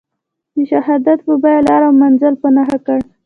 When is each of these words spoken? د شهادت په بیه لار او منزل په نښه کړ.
د 0.55 0.57
شهادت 0.71 1.19
په 1.27 1.33
بیه 1.43 1.59
لار 1.67 1.81
او 1.87 1.93
منزل 2.03 2.33
په 2.41 2.47
نښه 2.55 2.77
کړ. 2.85 2.99